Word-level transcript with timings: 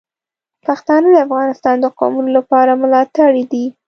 پښتانه 0.65 1.07
د 1.11 1.15
افغانستان 1.27 1.75
د 1.81 1.85
قومونو 1.99 2.29
لپاره 2.37 2.79
ملاتړي 2.83 3.43
دي. 3.51 3.65